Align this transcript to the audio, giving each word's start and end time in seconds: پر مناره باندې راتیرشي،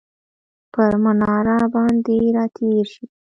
پر 0.73 0.91
مناره 1.03 1.57
باندې 1.73 2.15
راتیرشي، 2.35 3.03